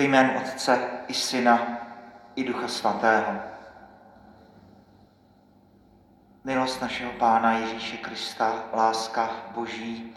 [0.00, 1.78] Ve jménu Otce i Syna
[2.36, 3.40] i Ducha Svatého.
[6.44, 10.16] Milost našeho Pána Ježíše Krista, láska Boží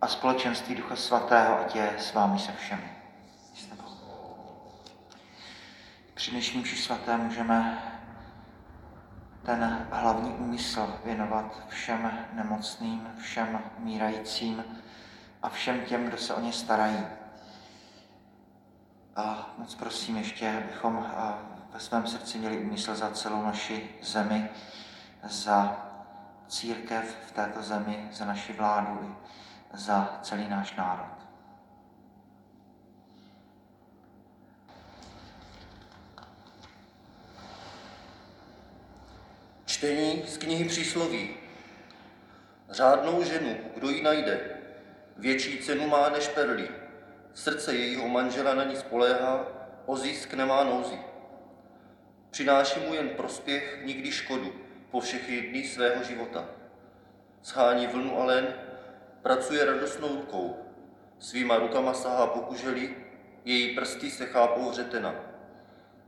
[0.00, 2.92] a společenství Ducha Svatého, ať je s vámi se všemi.
[6.14, 7.82] Při dnešním svaté můžeme
[9.46, 14.64] ten hlavní úmysl věnovat všem nemocným, všem mírajícím
[15.42, 17.23] a všem těm, kdo se o ně starají.
[19.16, 21.06] A moc prosím ještě, abychom
[21.72, 24.50] ve svém srdci měli úmysl za celou naši zemi,
[25.22, 25.86] za
[26.48, 29.24] církev v této zemi, za naši vládu i
[29.76, 31.14] za celý náš národ.
[39.66, 41.36] Čtení z knihy přísloví.
[42.70, 44.60] Řádnou ženu, kdo ji najde,
[45.16, 46.83] větší cenu má než perlí.
[47.34, 49.46] Srdce jejího manžela na ní spoléhá,
[49.86, 50.98] o zisk nemá nouzi.
[52.30, 54.52] Přináší mu jen prospěch, nikdy škodu,
[54.90, 56.44] po všechny dny svého života.
[57.42, 58.54] Schání vlnu a len,
[59.22, 60.56] pracuje radostnou rukou,
[61.18, 62.96] svýma rukama sahá po kuželi,
[63.44, 65.14] její prsty se chápou hřetena.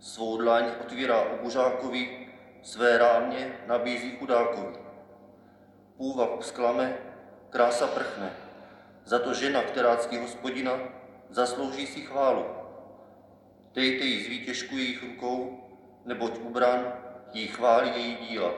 [0.00, 2.28] Svou dlaň otvírá obuřákovi,
[2.62, 4.76] své rámě nabízí chudákovi.
[5.96, 6.96] Půvab sklame,
[7.50, 8.32] krása prchne,
[9.04, 10.72] za to žena, která ctí hospodina,
[11.30, 12.44] zaslouží si chválu.
[13.74, 15.60] Dejte jí z výtěžku jejich rukou,
[16.04, 16.92] neboť ubran
[17.32, 18.50] jí chválí její díla.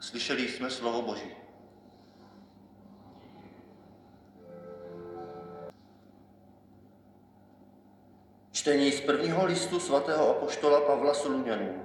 [0.00, 1.30] Slyšeli jsme slovo Boží.
[8.52, 11.84] Čtení z prvního listu svatého apoštola Pavla Soluňanů.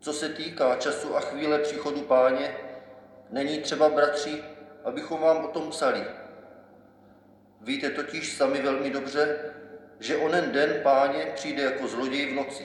[0.00, 2.56] Co se týká času a chvíle příchodu páně,
[3.30, 4.44] není třeba, bratři,
[4.84, 6.04] abychom vám o tom psali.
[7.66, 9.38] Víte totiž sami velmi dobře,
[10.00, 12.64] že onen den páně přijde jako zloděj v noci.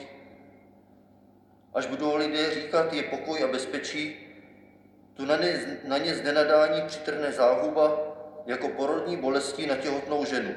[1.74, 4.16] Až budou lidé říkat, je pokoj a bezpečí,
[5.14, 7.98] tu na ně, na ně z nenadání přitrne záhuba
[8.46, 10.54] jako porodní bolesti na těhotnou ženu.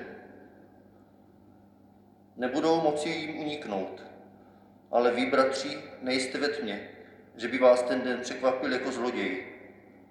[2.38, 4.04] Nebudou moci jim uniknout,
[4.92, 6.90] ale vy, bratři, nejste ve tmě,
[7.36, 9.46] že by vás ten den překvapil jako zloděj.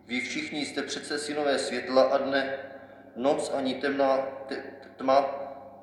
[0.07, 2.59] Vy všichni jste přece synové světla a dne,
[3.17, 4.19] noc ani temná
[4.97, 5.25] tma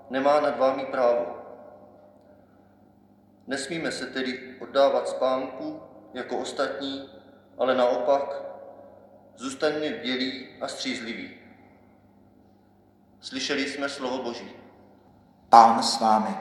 [0.09, 1.25] nemá nad vámi právo.
[3.47, 5.81] Nesmíme se tedy oddávat spánku
[6.13, 7.09] jako ostatní,
[7.57, 8.41] ale naopak
[9.35, 11.31] zůstaňme bdělí a střízliví.
[13.21, 14.51] Slyšeli jsme slovo Boží.
[15.49, 16.35] Pán s vámi.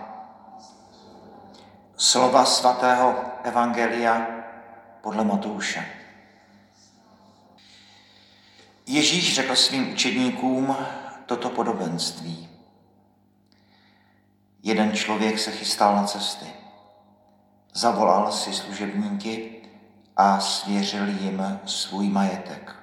[1.96, 3.14] Slova svatého
[3.44, 4.26] Evangelia
[5.00, 5.99] podle Matouše.
[8.90, 10.76] Ježíš řekl svým učedníkům
[11.26, 12.48] toto podobenství.
[14.62, 16.46] Jeden člověk se chystal na cesty.
[17.72, 19.62] Zavolal si služebníky
[20.16, 22.76] a svěřil jim svůj majetek.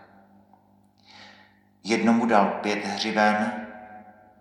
[1.84, 3.68] Jednomu dal pět hřiven,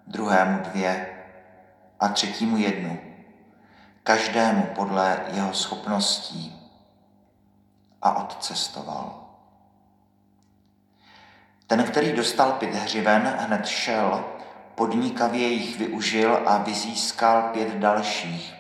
[0.07, 1.25] druhému dvě
[2.01, 2.99] a třetímu jednu,
[4.03, 6.73] každému podle jeho schopností
[8.03, 9.26] a odcestoval.
[11.67, 14.25] Ten, který dostal pět hřiven, hned šel,
[14.75, 18.55] podnikavě jich využil a vyzískal pět dalších.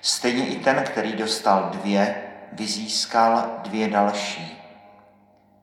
[0.00, 2.22] Stejně i ten, který dostal dvě,
[2.52, 4.58] vyzískal dvě další.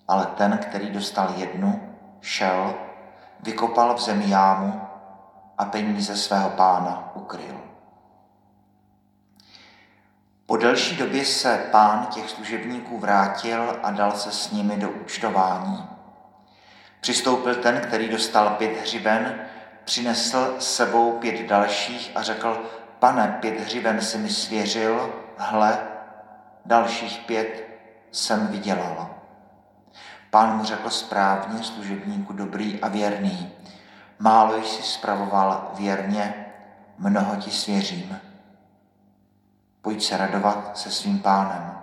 [0.07, 2.75] Ale ten, který dostal jednu, šel,
[3.43, 4.81] vykopal v zemi jámu
[5.57, 7.61] a peníze svého pána ukryl.
[10.45, 15.98] Po delší době se pán těch služebníků vrátil a dal se s nimi do účtování.
[17.01, 19.45] Přistoupil ten, který dostal pět hřiben,
[19.83, 22.65] přinesl s sebou pět dalších a řekl,
[22.99, 25.79] pane, pět hřiben si mi svěřil, hle,
[26.65, 27.69] dalších pět
[28.11, 29.09] jsem vydělal.
[30.29, 33.51] Pán mu řekl správně, služebníku dobrý a věrný.
[34.19, 36.45] Málo jsi spravoval věrně,
[36.97, 38.19] mnoho ti svěřím.
[39.81, 41.78] Pojď se radovat se svým pánem.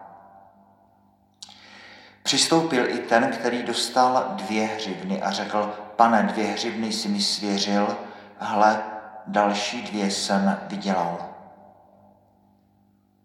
[2.26, 7.96] Přistoupil i ten, který dostal dvě hřivny a řekl, pane, dvě hřivny si mi svěřil,
[8.38, 8.82] hle,
[9.26, 11.18] další dvě jsem vydělal.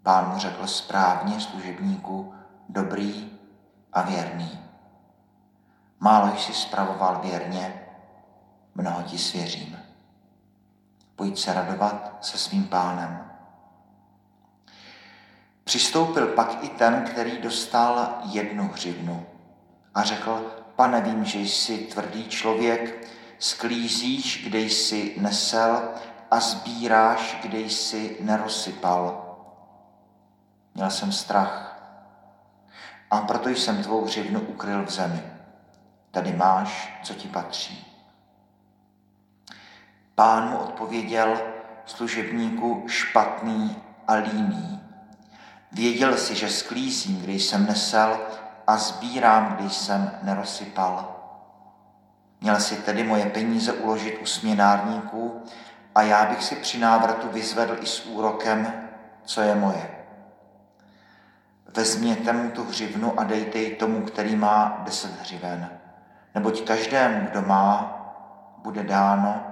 [0.03, 2.33] Pán mu řekl správně služebníku,
[2.69, 3.39] dobrý
[3.93, 4.59] a věrný.
[5.99, 7.87] Málo jsi spravoval věrně,
[8.75, 9.79] mnoho ti svěřím.
[11.15, 13.30] Pojď se radovat se svým pánem.
[15.71, 19.25] Přistoupil pak i ten, který dostal jednu hřivnu
[19.95, 23.07] a řekl, pane, vím, že jsi tvrdý člověk,
[23.39, 25.81] sklízíš, kde jsi nesel,
[26.31, 29.35] a sbíráš, kde jsi nerozsypal.
[30.75, 31.81] Měl jsem strach
[33.11, 35.23] a proto jsem tvou hřivnu ukryl v zemi.
[36.11, 37.87] Tady máš, co ti patří.
[40.15, 41.41] Pán mu odpověděl
[41.85, 44.81] služebníku špatný a líný.
[45.71, 48.19] Věděl si, že sklízím, když jsem nesel
[48.67, 51.15] a sbírám, když jsem nerozsypal.
[52.41, 55.43] Měl si tedy moje peníze uložit u směnárníků
[55.95, 58.73] a já bych si při návratu vyzvedl i s úrokem,
[59.25, 59.91] co je moje.
[61.75, 65.69] Vezměte mu tu hřivnu a dejte ji tomu, který má deset hřiven.
[66.35, 67.97] Neboť každému, kdo má,
[68.57, 69.43] bude dáno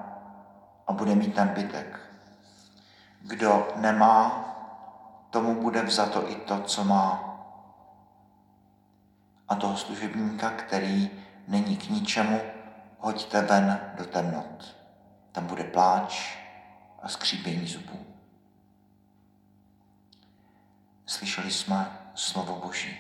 [0.88, 2.00] a bude mít nadbytek.
[3.22, 4.46] Kdo nemá,
[5.30, 7.26] tomu bude vzato i to, co má.
[9.48, 11.12] A toho služebníka, který
[11.48, 12.42] není k ničemu,
[13.00, 14.76] hoďte ven do temnot.
[15.32, 16.38] Tam bude pláč
[17.02, 18.06] a skřípění zubů.
[21.06, 22.98] Slyšeli jsme slovo Boží.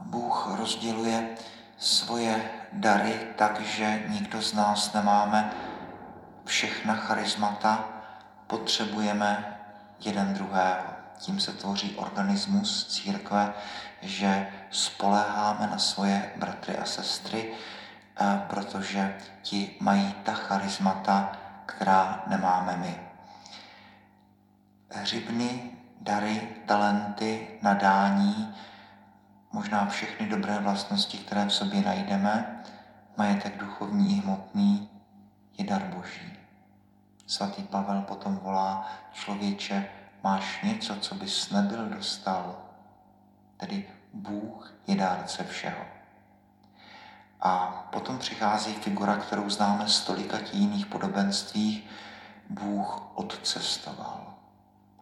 [0.00, 1.36] Bůh rozděluje
[1.84, 5.52] svoje dary tak, že nikdo z nás nemáme
[6.44, 7.84] všechna charismata,
[8.46, 9.58] potřebujeme
[10.00, 10.84] jeden druhého.
[11.18, 13.52] Tím se tvoří organismus církve,
[14.02, 17.52] že spoléháme na svoje bratry a sestry,
[18.20, 21.32] eh, protože ti mají ta charismata,
[21.66, 23.00] která nemáme my.
[24.90, 25.70] Hřibny,
[26.00, 28.54] dary, talenty, nadání,
[29.54, 32.62] možná všechny dobré vlastnosti, které v sobě najdeme,
[33.16, 34.90] majetek duchovní i hmotný,
[35.58, 36.38] je dar Boží.
[37.26, 39.88] Svatý Pavel potom volá člověče,
[40.22, 42.56] máš něco, co bys nebyl dostal.
[43.56, 45.84] Tedy Bůh je dárce všeho.
[47.40, 51.90] A potom přichází figura, kterou známe z tolika jiných podobenstvích.
[52.50, 54.34] Bůh odcestoval.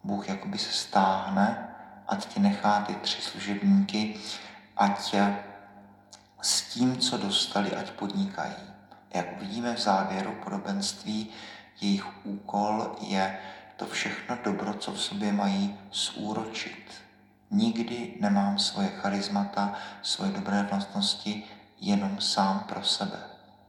[0.03, 1.72] Bůh jakoby se stáhne,
[2.07, 4.15] ať ti nechá ty tři služebníky,
[4.77, 5.15] ať
[6.41, 8.55] s tím, co dostali, ať podnikají.
[9.13, 11.29] Jak vidíme v závěru podobenství,
[11.81, 13.39] jejich úkol je
[13.75, 16.91] to všechno dobro, co v sobě mají, zúročit.
[17.51, 21.43] Nikdy nemám svoje charismata, svoje dobré vlastnosti
[21.81, 23.19] jenom sám pro sebe.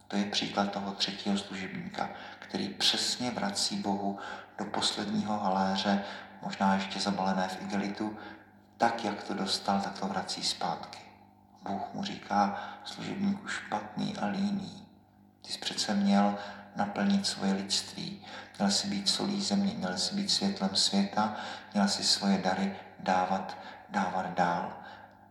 [0.09, 4.19] To je příklad toho třetího služebníka, který přesně vrací Bohu
[4.59, 6.05] do posledního haléře,
[6.45, 8.17] možná ještě zabalené v igelitu,
[8.77, 10.99] tak, jak to dostal, tak to vrací zpátky.
[11.63, 14.87] Bůh mu říká, služebníku špatný a líný.
[15.43, 16.39] Ty jsi přece měl
[16.77, 18.27] naplnit svoje lidství.
[18.59, 21.37] Měl si být solí země, měl si být světlem světa,
[21.75, 23.57] měl si svoje dary dávat,
[23.89, 24.73] dávat dál.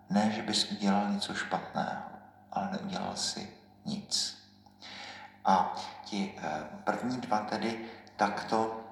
[0.09, 2.01] Ne, že bys udělal něco špatného,
[2.51, 3.50] ale neudělal si
[3.86, 4.38] nic.
[5.45, 5.75] A
[6.06, 7.86] ti eh, první dva tedy
[8.16, 8.83] takto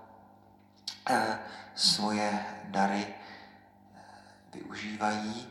[1.76, 4.00] svoje dary eh,
[4.54, 5.48] využívají.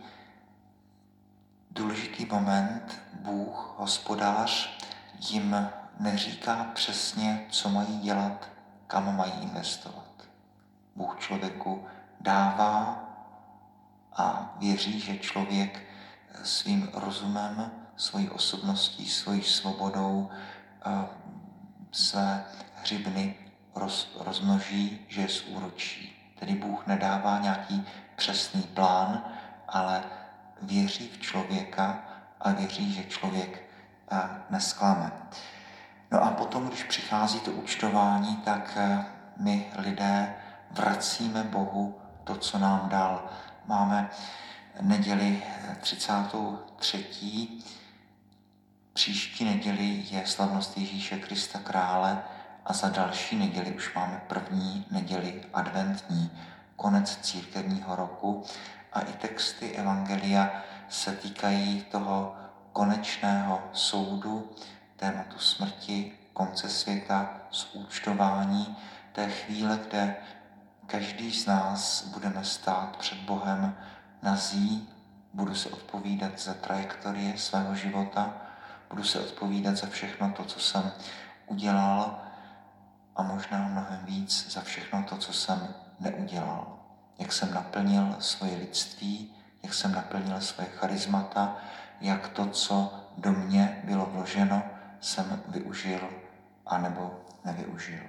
[1.70, 4.78] Důležitý moment, Bůh, hospodář,
[5.30, 5.68] jim
[5.98, 8.48] neříká přesně, co mají dělat,
[8.86, 10.28] kam mají investovat.
[10.96, 11.86] Bůh člověku
[12.20, 13.04] dává
[14.16, 15.86] a věří, že člověk
[16.42, 20.30] svým rozumem, svojí osobností, svojí svobodou
[20.86, 21.06] eh,
[21.92, 22.44] své
[22.74, 26.16] hřibny roz, rozmnoží, že je zúročí.
[26.38, 27.86] Tedy Bůh nedává nějaký
[28.16, 29.24] přesný plán,
[29.68, 30.02] ale
[30.62, 32.04] věří v člověka
[32.40, 33.62] a věří, že člověk
[34.12, 35.12] eh, nesklame.
[36.10, 39.04] No a potom, když přichází to účtování, tak eh,
[39.36, 40.34] my lidé
[40.70, 43.30] vracíme Bohu to, co nám dal.
[43.66, 44.10] Máme
[44.80, 45.42] neděli
[45.80, 47.08] 33.
[47.24, 47.80] Eh,
[48.92, 52.22] Příští neděli je slavnost Ježíše Krista Krále
[52.66, 56.30] a za další neděli už máme první neděli adventní,
[56.76, 58.44] konec církevního roku.
[58.92, 62.36] A i texty Evangelia se týkají toho
[62.72, 64.50] konečného soudu,
[64.96, 68.76] tématu smrti, konce světa, zúčtování,
[69.12, 70.16] té chvíle, kde
[70.86, 73.76] každý z nás budeme stát před Bohem
[74.22, 74.88] nazí,
[75.32, 78.34] budu se odpovídat za trajektorie svého života,
[78.90, 80.92] budu se odpovídat za všechno to, co jsem
[81.46, 82.18] udělal
[83.16, 86.78] a možná mnohem víc za všechno to, co jsem neudělal.
[87.18, 91.56] Jak jsem naplnil svoje lidství, jak jsem naplnil svoje charismata,
[92.00, 94.62] jak to, co do mě bylo vloženo,
[95.00, 96.10] jsem využil
[96.66, 98.02] anebo nevyužil.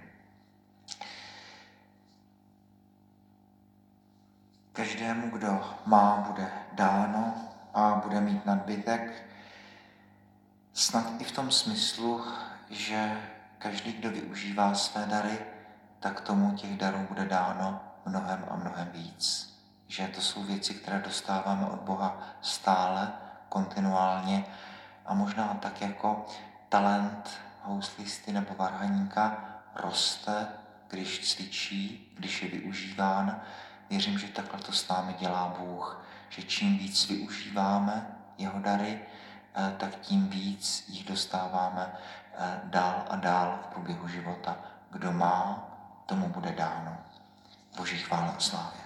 [4.74, 7.34] Každému, kdo má, bude dáno
[7.74, 9.28] a bude mít nadbytek.
[10.74, 12.26] Snad i v tom smyslu,
[12.70, 13.22] že
[13.62, 15.40] každý, kdo využívá své dary,
[16.00, 19.54] tak tomu těch darů bude dáno mnohem a mnohem víc.
[19.88, 23.12] Že to jsou věci, které dostáváme od Boha stále,
[23.50, 24.46] kontinuálně
[25.06, 26.26] a možná tak jako
[26.70, 27.30] talent
[27.62, 30.48] houslisty nebo varhaníka roste,
[30.88, 33.42] když cvičí, když je využíván.
[33.90, 39.02] Věřím, že takhle to s námi dělá Bůh, že čím víc využíváme jeho dary,
[39.78, 41.94] tak tím víc jich dostáváme
[42.38, 44.58] eh, dál a dál v průběhu života.
[44.90, 45.68] Kdo má,
[46.06, 46.98] tomu bude dáno.
[47.78, 48.81] Boží chvála a slávě.